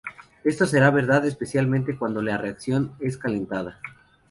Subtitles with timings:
[0.43, 3.79] Esto será verdad especialmente cuando la reacción es calentada.